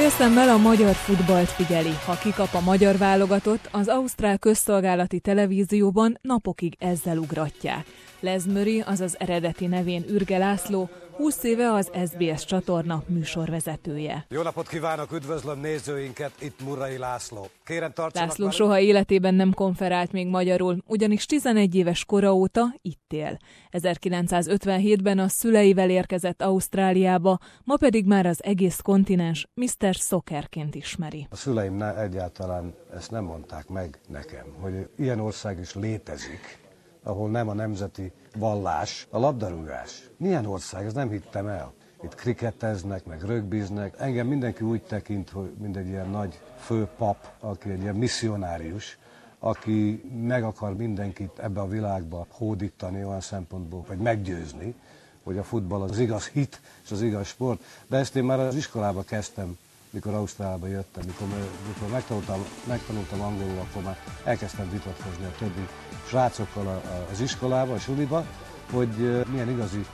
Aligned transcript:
Félszemmel 0.00 0.48
a 0.48 0.56
magyar 0.56 0.94
futballt 0.94 1.48
figyeli. 1.48 1.92
Ha 2.04 2.18
kikap 2.18 2.54
a 2.54 2.60
magyar 2.60 2.96
válogatott, 2.96 3.68
az 3.72 3.88
Ausztrál 3.88 4.38
közszolgálati 4.38 5.20
televízióban 5.20 6.18
napokig 6.22 6.76
ezzel 6.78 7.18
ugratják. 7.18 7.84
Les 8.20 8.44
Murray, 8.44 8.80
azaz 8.80 9.16
eredeti 9.18 9.66
nevén 9.66 10.04
Ürge 10.08 10.38
László, 10.38 10.88
20 11.16 11.42
éve 11.42 11.72
az 11.72 11.90
SBS 12.06 12.44
csatorna 12.44 13.02
műsorvezetője. 13.06 14.26
Jó 14.28 14.42
napot 14.42 14.68
kívánok, 14.68 15.12
üdvözlöm 15.12 15.60
nézőinket, 15.60 16.32
itt 16.40 16.64
Murrai 16.64 16.98
László. 16.98 17.46
Kérem 17.64 17.92
tartsanak 17.92 18.28
László 18.28 18.44
velünk. 18.44 18.62
soha 18.62 18.78
életében 18.78 19.34
nem 19.34 19.52
konferált 19.54 20.12
még 20.12 20.26
magyarul, 20.26 20.76
ugyanis 20.86 21.26
11 21.26 21.74
éves 21.74 22.04
kora 22.04 22.34
óta 22.34 22.74
itt 22.82 23.12
él. 23.12 23.38
1957-ben 23.70 25.18
a 25.18 25.28
szüleivel 25.28 25.90
érkezett 25.90 26.42
Ausztráliába, 26.42 27.38
ma 27.64 27.76
pedig 27.76 28.06
már 28.06 28.26
az 28.26 28.44
egész 28.44 28.80
kontinens 28.82 29.48
Mr. 29.54 29.94
Soccerként 29.94 30.74
ismeri. 30.74 31.26
A 31.30 31.36
szüleim 31.36 31.76
ne, 31.76 32.00
egyáltalán 32.00 32.74
ezt 32.94 33.10
nem 33.10 33.24
mondták 33.24 33.68
meg 33.68 34.00
nekem, 34.08 34.46
hogy 34.60 34.88
ilyen 34.96 35.20
ország 35.20 35.58
is 35.58 35.74
létezik, 35.74 36.58
ahol 37.02 37.30
nem 37.30 37.48
a 37.48 37.52
nemzeti 37.52 38.12
vallás, 38.36 39.06
a 39.10 39.18
labdarúgás. 39.18 40.10
Milyen 40.16 40.46
ország, 40.46 40.84
ezt 40.86 40.94
nem 40.94 41.10
hittem 41.10 41.46
el. 41.46 41.72
Itt 42.02 42.14
kriketeznek, 42.14 43.04
meg 43.04 43.22
rögbiznek. 43.22 43.94
Engem 43.98 44.26
mindenki 44.26 44.64
úgy 44.64 44.82
tekint, 44.82 45.30
hogy 45.30 45.50
mint 45.58 45.76
egy 45.76 45.88
ilyen 45.88 46.10
nagy 46.10 46.40
főpap, 46.58 47.30
aki 47.40 47.70
egy 47.70 47.80
ilyen 47.80 47.96
misszionárius, 47.96 48.98
aki 49.38 50.04
meg 50.26 50.44
akar 50.44 50.76
mindenkit 50.76 51.38
ebbe 51.38 51.60
a 51.60 51.68
világba 51.68 52.26
hódítani 52.30 53.04
olyan 53.04 53.20
szempontból, 53.20 53.84
vagy 53.88 53.98
meggyőzni, 53.98 54.74
hogy 55.22 55.38
a 55.38 55.42
futball 55.42 55.82
az 55.82 55.98
igaz 55.98 56.26
hit 56.26 56.60
és 56.84 56.90
az 56.90 57.02
igaz 57.02 57.26
sport. 57.26 57.62
De 57.86 57.96
ezt 57.96 58.16
én 58.16 58.24
már 58.24 58.40
az 58.40 58.54
iskolába 58.54 59.02
kezdtem, 59.02 59.58
mikor 59.90 60.14
Ausztráliába 60.14 60.66
jöttem, 60.66 61.02
mikor, 61.06 61.26
mikor 61.66 61.88
megtanultam, 61.88 62.44
megtanultam 62.64 63.20
angolul, 63.20 63.58
akkor 63.58 63.82
már 63.82 63.98
elkezdtem 64.24 64.70
vitatkozni 64.70 65.24
a 65.24 65.34
többi 65.38 65.68
srácokkal 66.08 66.66
a- 66.66 66.88
a- 66.88 67.06
az 67.12 67.20
iskolába, 67.20 67.72
a 67.74 67.78
suliba, 67.78 68.24
hogy 68.72 69.24
milyen 69.30 69.50
igazi 69.50 69.86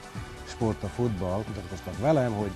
sport 0.47 0.83
a 0.83 0.87
futball. 0.87 1.43
Vitatkoztak 1.47 1.99
velem, 1.99 2.31
hogy 2.33 2.51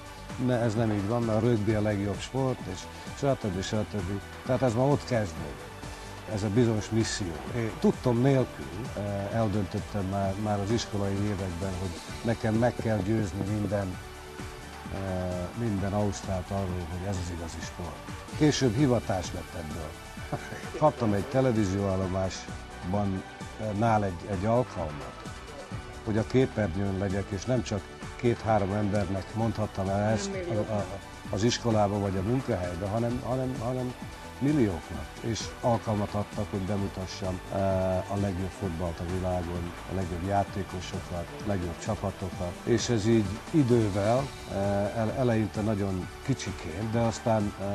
ne, 0.45 0.57
ez 0.59 0.73
nem 0.75 0.91
így 0.91 1.07
van, 1.07 1.23
mert 1.23 1.37
a 1.43 1.47
rögbi 1.47 1.73
a 1.73 1.81
legjobb 1.81 2.19
sport, 2.19 2.59
és 2.73 2.79
stb. 3.17 3.61
stb. 3.61 4.19
Tehát 4.45 4.61
ez 4.61 4.73
már 4.73 4.85
ott 4.87 5.05
kezdődik 5.05 5.69
ez 6.33 6.43
a 6.43 6.49
bizonyos 6.49 6.89
misszió. 6.89 7.31
Én 7.55 7.71
tudtom 7.79 8.21
nélkül 8.21 8.65
eldöntöttem 9.33 10.05
már, 10.05 10.33
már 10.43 10.59
az 10.59 10.71
iskolai 10.71 11.13
években, 11.13 11.71
hogy 11.79 11.89
nekem 12.21 12.53
meg 12.53 12.73
kell 12.75 12.97
győzni 12.97 13.43
minden, 13.51 13.97
minden 15.61 15.93
Ausztrált 15.93 16.49
arról, 16.49 16.87
hogy 16.91 17.07
ez 17.07 17.17
az 17.23 17.31
igazi 17.37 17.59
sport. 17.61 17.95
Később 18.37 18.75
hivatás 18.75 19.31
lett 19.33 19.53
ebből. 19.53 19.89
Kaptam 20.79 21.13
egy 21.13 21.25
televízióállomásban 21.25 23.23
eh, 23.59 23.71
nál 23.77 24.03
egy, 24.03 24.27
egy 24.29 24.45
alkalmat, 24.45 25.21
hogy 26.05 26.17
a 26.17 26.27
képernyőn 26.27 26.97
legyek, 26.97 27.25
és 27.29 27.45
nem 27.45 27.63
csak 27.63 27.81
két-három 28.21 28.71
embernek 28.71 29.35
mondhattam 29.35 29.89
el 29.89 30.09
ezt 30.09 30.29
a, 30.49 30.73
a, 30.73 30.85
az 31.29 31.43
iskolába 31.43 31.99
vagy 31.99 32.17
a 32.17 32.21
munkahelybe, 32.21 32.85
hanem, 32.85 33.21
hanem, 33.25 33.55
hanem 33.63 33.93
millióknak. 34.41 35.05
És 35.21 35.39
alkalmat 35.61 36.13
adtak, 36.13 36.45
hogy 36.49 36.59
bemutassam 36.59 37.39
eh, 37.53 37.59
a 38.11 38.15
legjobb 38.21 38.49
futballt 38.59 38.99
a 38.99 39.03
világon, 39.17 39.71
a 39.91 39.95
legjobb 39.95 40.27
játékosokat, 40.27 41.25
a 41.45 41.47
legjobb 41.47 41.77
csapatokat. 41.83 42.53
És 42.63 42.89
ez 42.89 43.07
így 43.07 43.25
idővel, 43.51 44.27
eh, 44.51 44.97
ele- 44.97 45.17
eleinte 45.17 45.61
nagyon 45.61 46.07
kicsiként, 46.25 46.91
de 46.91 46.99
aztán 46.99 47.53
eh, 47.61 47.67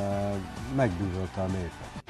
megbűvölte 0.77 1.41
a 1.41 1.47
népet. 1.47 2.05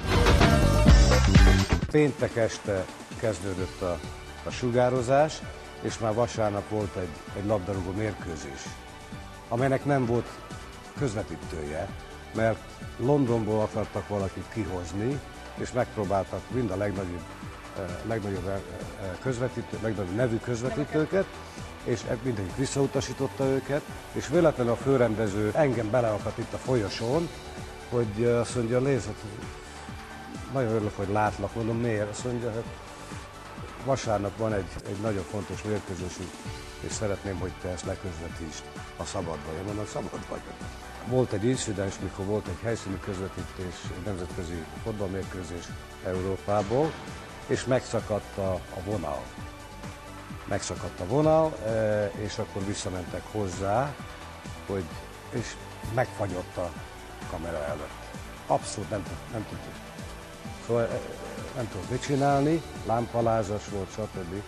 Péntek 1.91 2.35
este 2.35 2.85
kezdődött 3.19 3.81
a, 3.81 3.99
a 4.45 4.49
sugározás, 4.49 5.41
és 5.87 5.99
már 5.99 6.13
vasárnap 6.13 6.69
volt 6.69 6.95
egy, 6.95 7.37
egy 7.37 7.45
labdarúgó 7.45 7.91
mérkőzés, 7.91 8.61
amelynek 9.49 9.85
nem 9.85 10.05
volt 10.05 10.27
közvetítője, 10.97 11.89
mert 12.35 12.59
Londonból 12.97 13.61
akartak 13.61 14.07
valakit 14.07 14.45
kihozni, 14.53 15.19
és 15.57 15.71
megpróbáltak 15.71 16.41
mind 16.51 16.71
a 16.71 16.75
legnagyobb, 16.75 17.23
eh, 17.77 17.83
legnagyobb 18.07 18.47
eh, 18.47 18.53
eh, 18.53 18.61
közvetítő, 19.21 19.77
legnagyobb 19.81 20.15
nevű 20.15 20.37
közvetítőket, 20.37 21.25
és 21.83 22.01
e- 22.09 22.17
mindegyik 22.23 22.55
visszautasította 22.55 23.43
őket, 23.43 23.81
és 24.11 24.27
véletlenül 24.27 24.71
a 24.71 24.75
főrendező 24.75 25.51
engem 25.53 25.89
beleakadt 25.89 26.37
itt 26.37 26.53
a 26.53 26.57
folyosón, 26.57 27.29
hogy 27.89 28.25
azt 28.25 28.55
mondja, 28.55 28.79
nézd, 28.79 29.05
hát 29.05 29.23
nagyon 30.53 30.71
örülök, 30.71 30.95
hogy 30.95 31.09
látlak, 31.09 31.55
mondom, 31.55 31.77
miért? 31.77 32.09
Azt 32.09 32.23
mondja, 32.23 32.51
hát 32.51 32.63
vasárnap 33.87 34.37
van 34.37 34.53
egy, 34.53 34.69
egy 34.87 34.99
nagyon 35.01 35.23
fontos 35.23 35.63
mérkőzésünk, 35.63 36.29
és 36.79 36.91
szeretném, 36.91 37.39
hogy 37.39 37.51
te 37.61 37.69
ezt 37.69 37.85
leközvetítsd, 37.85 38.63
ha 38.97 39.05
szabad 39.05 39.37
vagy. 39.45 39.65
Mondom, 39.65 39.85
szabad 39.85 40.27
vagyok. 40.29 40.57
Volt 41.07 41.31
egy 41.31 41.45
incidens, 41.45 41.99
mikor 42.01 42.25
volt 42.25 42.47
egy 42.47 42.59
helyszíni 42.63 42.99
közvetítés, 42.99 43.75
egy 43.97 44.05
nemzetközi 44.05 44.63
fotballmérkőzés 44.83 45.65
Európából, 46.05 46.91
és 47.47 47.65
megszakadt 47.65 48.37
a, 48.37 48.51
a 48.53 48.81
vonal. 48.85 49.23
Megszakadt 50.47 50.99
a 50.99 51.05
vonal, 51.05 51.57
eh, 51.65 52.11
és 52.23 52.37
akkor 52.37 52.65
visszamentek 52.65 53.23
hozzá, 53.31 53.95
hogy, 54.67 54.83
és 55.29 55.55
megfagyott 55.93 56.57
a 56.57 56.71
kamera 57.29 57.63
előtt. 57.63 58.05
Abszolút 58.47 58.89
nem, 58.89 59.03
nem 59.31 59.45
tudtuk. 59.49 59.73
Szóval 60.65 60.83
eh, 60.83 60.99
nem 61.57 61.69
tudott 61.71 61.89
mit 61.89 62.01
csinálni, 62.01 62.61
lámpalázas 62.85 63.69
volt, 63.69 63.91
stb. 63.91 64.41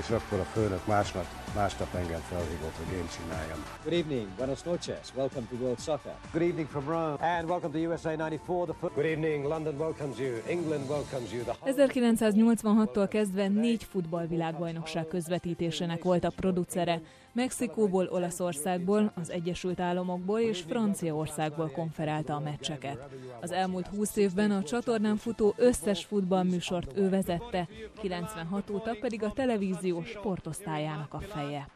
És 0.00 0.10
akkor 0.10 0.38
a 0.38 0.44
főnök 0.44 0.86
másnap, 0.86 1.24
másnap 1.54 1.94
engem 1.94 2.20
felhívott, 2.20 2.74
hogy 2.76 2.96
én 2.96 3.08
csináljam. 3.16 3.64
Good 3.84 3.92
evening, 3.92 4.28
buenos 4.36 4.62
noches. 4.62 5.14
Welcome 5.14 5.46
to 5.50 5.56
World 5.56 5.80
Soccer. 5.80 6.14
Good 6.32 6.42
evening 6.42 6.68
from 6.68 6.84
Rome, 6.86 7.16
and 7.20 7.48
welcome 7.48 7.72
to 7.72 7.92
USA 7.92 8.10
94. 8.10 8.64
The 8.64 8.88
Good 8.94 9.04
evening, 9.04 9.44
London 9.44 9.74
welcomes 9.78 10.18
you, 10.18 10.32
England 10.46 10.88
welcomes 10.88 11.32
you. 11.32 11.42
The 11.42 11.54
1986-tól 11.64 13.06
kezdve 13.10 13.48
négy 13.48 13.84
futballvilágbajnokság 13.84 15.06
közvetítésének 15.06 16.02
volt 16.02 16.24
a 16.24 16.30
producere. 16.36 17.00
Mexikóból, 17.32 18.08
Olaszországból, 18.10 19.12
az 19.14 19.30
Egyesült 19.30 19.80
Államokból 19.80 20.40
és 20.40 20.60
Franciaországból 20.68 21.70
konferálta 21.70 22.34
a 22.34 22.40
meccseket. 22.40 23.08
Az 23.40 23.52
elmúlt 23.52 23.86
20 23.86 24.16
évben 24.16 24.50
a 24.50 24.62
csatornán 24.62 25.16
futó 25.16 25.54
összes 25.56 26.04
futballműsort 26.04 26.92
ő 26.96 27.08
vezette, 27.08 27.68
96 28.00 28.70
óta 28.70 28.96
pedig 29.00 29.22
a 29.22 29.32
televízió 29.32 29.89
sportosztályának 30.04 31.14
a 31.14 31.20
feje. 31.20 31.68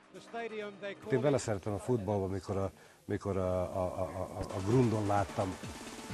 Én 1.10 1.20
beleszerettem 1.20 1.72
a 1.72 1.78
futballba, 1.78 2.26
mikor 2.26 2.56
a, 2.56 2.70
mikor 3.04 3.36
a, 3.36 3.60
a, 3.60 3.84
a, 3.84 4.38
a, 4.38 4.60
grundon 4.66 5.06
láttam, 5.06 5.56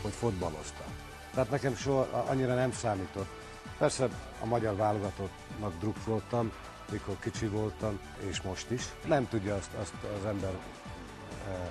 hogy 0.03 0.12
fotballoztam. 0.12 0.87
Tehát 1.34 1.50
nekem 1.50 1.75
soha 1.75 2.25
annyira 2.28 2.55
nem 2.55 2.72
számított. 2.72 3.28
Persze 3.78 4.09
a 4.43 4.47
magyar 4.47 4.77
válogatottnak 4.77 5.78
drukkoltam, 5.78 6.53
mikor 6.91 7.19
kicsi 7.19 7.47
voltam, 7.47 8.00
és 8.28 8.41
most 8.43 8.71
is. 8.71 8.84
Nem 9.06 9.28
tudja 9.28 9.55
azt, 9.55 9.75
azt 9.81 9.94
az 10.19 10.25
ember 10.25 10.53
e, 11.49 11.71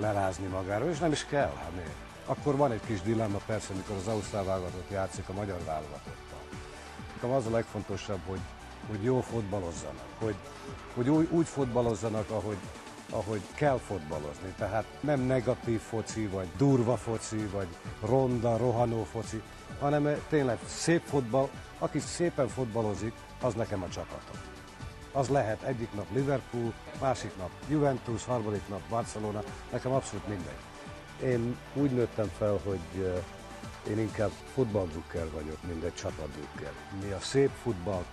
lerázni 0.00 0.46
magáról, 0.46 0.88
és 0.88 0.98
nem 0.98 1.12
is 1.12 1.24
kell. 1.24 1.52
Hát 1.56 1.74
miért? 1.74 1.94
Akkor 2.24 2.56
van 2.56 2.72
egy 2.72 2.80
kis 2.86 3.00
dilemma 3.00 3.38
persze, 3.46 3.74
mikor 3.74 3.96
az 3.96 4.06
Ausztrál 4.06 4.44
válogatott 4.44 4.90
játszik 4.90 5.28
a 5.28 5.32
magyar 5.32 5.58
válogatottal. 5.64 6.38
Nekem 7.14 7.30
az 7.30 7.46
a 7.46 7.50
legfontosabb, 7.50 8.20
hogy, 8.26 8.40
hogy 8.88 9.02
jó 9.02 9.20
fotbalozzanak, 9.20 10.06
hogy, 10.18 10.34
hogy 10.94 11.08
úgy, 11.08 11.28
úgy 11.30 11.46
fotbalozzanak, 11.46 12.30
ahogy, 12.30 12.56
ahogy 13.10 13.40
kell 13.54 13.78
fotbalozni. 13.78 14.54
Tehát 14.58 14.84
nem 15.00 15.20
negatív 15.20 15.80
foci, 15.80 16.26
vagy 16.26 16.48
durva 16.56 16.96
foci, 16.96 17.46
vagy 17.52 17.68
ronda, 18.00 18.56
rohanó 18.56 19.04
foci, 19.04 19.42
hanem 19.80 20.06
eh, 20.06 20.18
tényleg 20.28 20.58
szép 20.66 21.02
fotball, 21.04 21.48
aki 21.78 21.98
szépen 21.98 22.48
fotbalozik, 22.48 23.12
az 23.40 23.54
nekem 23.54 23.82
a 23.82 23.88
csapatom. 23.88 24.36
Az 25.12 25.28
lehet 25.28 25.62
egyik 25.62 25.94
nap 25.94 26.06
Liverpool, 26.14 26.72
másik 27.00 27.36
nap 27.36 27.50
Juventus, 27.68 28.24
harmadik 28.24 28.68
nap 28.68 28.80
Barcelona, 28.88 29.42
nekem 29.72 29.92
abszolút 29.92 30.28
mindegy. 30.28 30.60
Én 31.22 31.56
úgy 31.74 31.90
nőttem 31.90 32.30
fel, 32.38 32.60
hogy 32.64 33.02
eh, 33.02 33.22
én 33.90 33.98
inkább 33.98 34.30
futballdrukker 34.54 35.30
vagyok, 35.30 35.58
mint 35.66 35.84
egy 35.84 35.94
csapatdrukker. 35.94 36.72
Mi 37.02 37.10
a 37.10 37.20
szép 37.20 37.50
futballt 37.62 38.06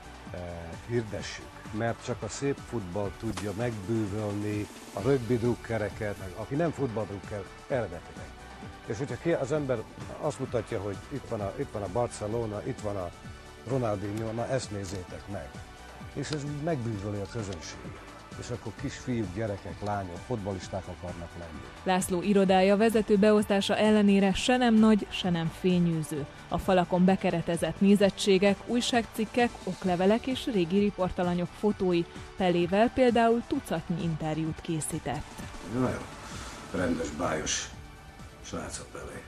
hirdessük, 0.88 1.50
mert 1.72 2.06
csak 2.06 2.22
a 2.22 2.28
szép 2.28 2.58
futball 2.70 3.12
tudja 3.20 3.52
megbűvölni 3.58 4.68
a 4.94 5.02
rögbi 5.02 5.38
drukkereket, 5.38 6.16
aki 6.36 6.56
nem 6.56 6.72
futballdrukker, 6.72 7.44
eredetileg. 7.68 8.30
És 8.86 8.98
hogyha 8.98 9.38
az 9.38 9.52
ember 9.52 9.82
azt 10.22 10.40
mutatja, 10.40 10.82
hogy 10.82 10.98
itt 11.10 11.28
van 11.30 11.42
a, 11.42 11.54
itt 11.60 11.72
van 11.72 11.82
a 11.82 11.92
Barcelona, 11.92 12.62
itt 12.66 12.80
van 12.80 12.96
a 12.96 13.12
Ronaldinho, 13.68 14.32
na 14.32 14.48
ezt 14.48 14.72
nézzétek 14.72 15.22
meg. 15.32 15.50
És 16.14 16.30
ez 16.30 16.44
megbűvöli 16.64 17.20
a 17.20 17.28
közönséget. 17.32 18.15
És 18.40 18.50
akkor 18.50 18.72
kisfiúk, 18.82 19.28
gyerekek, 19.36 19.82
lányok, 19.82 20.18
fotbalisták 20.28 20.84
akarnak 20.88 21.30
lenni. 21.40 21.62
László 21.84 22.22
irodája 22.22 22.78
vezető 22.78 23.18
beosztása 23.18 23.76
ellenére 23.78 24.34
se 24.34 24.58
nem 24.58 24.74
nagy, 24.74 25.08
se 25.10 25.30
nem 25.30 25.52
fényűző. 25.60 26.26
A 26.48 26.58
falakon 26.58 27.06
bekeretezett 27.06 27.80
nézettségek, 27.80 28.58
újságcikkek, 28.66 29.50
oklevelek 29.64 30.28
és 30.28 30.46
régi 30.46 30.80
riportalanyok 30.80 31.50
fotói, 31.60 32.04
Pelével 32.38 32.90
például 32.90 33.44
tucatnyi 33.48 34.04
interjút 34.04 34.62
készített. 34.62 35.24
Nagyon 35.74 36.00
rendes, 36.72 37.10
bájos 37.10 37.70
srác 38.42 38.80
a 38.80 38.84
Pelé, 38.92 39.24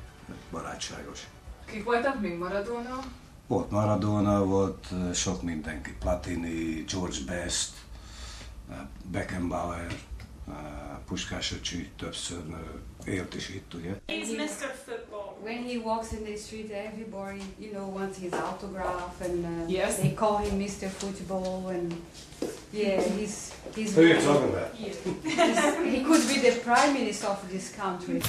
barátságos. 0.52 1.28
Kik 1.66 1.84
voltak 1.84 2.22
még 2.22 2.38
Maradona? 2.38 3.00
Volt 3.48 3.72
Maradona, 3.72 4.46
volt 4.46 4.88
sok 5.14 5.42
mindenki, 5.42 5.96
Platini, 6.00 6.84
George 6.92 7.18
Best, 7.26 7.70
Beckenbauer, 9.12 9.88
Puskás 11.08 11.52
öcsi 11.52 11.90
többször 11.98 12.44
élt 13.06 13.36
is 13.36 13.50
itt, 13.50 13.74
ugye? 13.74 13.90
He's 14.08 14.30
Mr. 14.38 14.74
Football. 14.86 15.36
When 15.44 15.64
he 15.64 15.78
walks 15.84 16.12
in 16.12 16.24
the 16.24 16.36
street, 16.36 16.72
everybody, 16.72 17.42
you 17.60 17.72
know, 17.72 17.94
wants 17.94 18.18
his 18.18 18.32
autograph, 18.34 19.22
and 19.22 19.46
uh, 19.46 19.70
Yes. 19.72 19.96
they 19.96 20.14
call 20.14 20.38
him 20.38 20.60
Mr. 20.60 20.88
Football, 20.90 21.68
and 21.68 21.94
yeah, 22.72 23.02
he's 23.02 23.52
he's, 23.76 23.96
Who 23.96 24.02
you 24.02 24.16
talking 24.22 24.50
about? 24.50 24.74
he's- 24.78 24.98
he 25.94 26.04
could 26.04 26.28
be 26.28 26.50
the 26.50 26.60
prime 26.64 26.94
minister 26.94 27.28
of 27.30 27.48
this 27.50 27.76
country. 27.76 28.22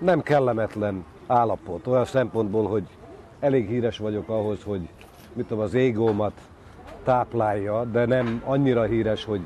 Nem 0.00 0.22
kellemetlen 0.22 1.04
állapot, 1.26 1.86
olyan 1.86 2.04
szempontból, 2.04 2.66
hogy 2.68 2.86
elég 3.40 3.68
híres 3.68 3.98
vagyok 3.98 4.28
ahhoz, 4.28 4.62
hogy 4.62 4.88
mit 5.32 5.46
tudom, 5.46 5.62
az 5.62 5.74
égómat 5.74 6.32
táplálja, 7.04 7.84
de 7.84 8.06
nem 8.06 8.42
annyira 8.44 8.84
híres, 8.84 9.24
hogy 9.24 9.40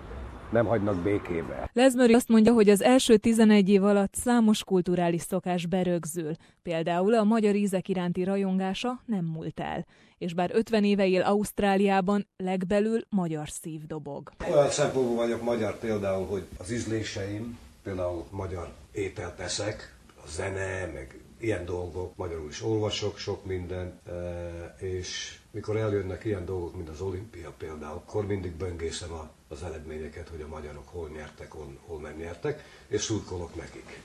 nem 0.52 0.66
hagynak 0.66 0.96
békébe. 0.96 1.70
Lezmöri 1.72 2.14
azt 2.14 2.28
mondja, 2.28 2.52
hogy 2.52 2.68
az 2.68 2.82
első 2.82 3.16
11 3.16 3.68
év 3.68 3.84
alatt 3.84 4.14
számos 4.14 4.64
kulturális 4.64 5.20
szokás 5.20 5.66
berögzül. 5.66 6.32
Például 6.62 7.14
a 7.14 7.24
magyar 7.24 7.54
ízek 7.54 7.88
iránti 7.88 8.24
rajongása 8.24 9.02
nem 9.06 9.24
múlt 9.24 9.60
el. 9.60 9.86
És 10.18 10.34
bár 10.34 10.50
50 10.52 10.84
éve 10.84 11.06
él 11.06 11.22
Ausztráliában, 11.22 12.28
legbelül 12.36 13.00
magyar 13.08 13.48
szív 13.48 13.86
dobog. 13.86 14.30
Olyan 14.52 14.68
szempontból 14.68 15.16
vagyok 15.16 15.42
magyar 15.42 15.78
például, 15.78 16.26
hogy 16.26 16.42
az 16.58 16.72
ízléseim, 16.72 17.58
például 17.82 18.24
magyar 18.30 18.72
ételt 18.92 19.40
eszek, 19.40 19.94
a 20.16 20.28
zene, 20.28 20.90
meg 20.94 21.20
ilyen 21.42 21.64
dolgok, 21.64 22.16
magyarul 22.16 22.48
is 22.48 22.62
olvasok 22.62 23.18
sok 23.18 23.44
mindent, 23.44 24.08
eh, 24.08 24.82
és 24.82 25.38
mikor 25.50 25.76
eljönnek 25.76 26.24
ilyen 26.24 26.44
dolgok, 26.44 26.76
mint 26.76 26.88
az 26.88 27.00
olimpia 27.00 27.52
például, 27.58 27.96
akkor 27.96 28.26
mindig 28.26 28.52
böngészem 28.52 29.12
a, 29.12 29.30
az 29.48 29.62
eredményeket, 29.62 30.28
hogy 30.28 30.40
a 30.40 30.46
magyarok 30.46 30.88
hol 30.88 31.08
nyertek, 31.08 31.52
hol, 31.52 31.78
hol 31.86 32.00
nem 32.00 32.16
nyertek, 32.16 32.62
és 32.88 33.00
szurkolok 33.00 33.54
nekik. 33.54 34.02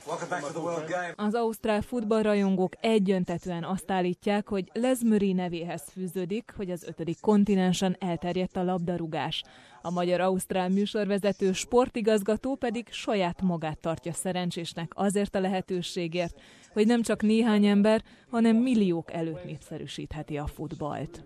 Az 1.15 1.33
ausztrál 1.33 1.81
futballrajongók 1.81 2.73
egyöntetően 2.79 3.63
azt 3.63 3.91
állítják, 3.91 4.47
hogy 4.47 4.69
Lezmöri 4.73 5.33
nevéhez 5.33 5.83
fűződik, 5.91 6.53
hogy 6.55 6.71
az 6.71 6.83
ötödik 6.83 7.19
kontinensen 7.19 7.95
elterjedt 7.99 8.57
a 8.57 8.63
labdarúgás. 8.63 9.43
A 9.81 9.91
magyar-ausztrál 9.91 10.69
műsorvezető 10.69 11.53
sportigazgató 11.53 12.55
pedig 12.55 12.87
saját 12.91 13.41
magát 13.41 13.79
tartja 13.79 14.13
szerencsésnek 14.13 14.91
azért 14.95 15.35
a 15.35 15.39
lehetőségért, 15.39 16.35
hogy 16.77 16.87
nem 16.87 17.01
csak 17.01 17.21
néhány 17.21 17.65
ember, 17.65 18.03
hanem 18.29 18.55
milliók 18.55 19.13
előtt 19.13 19.43
népszerűsítheti 19.45 20.37
a 20.37 20.47
futballt. 20.47 21.21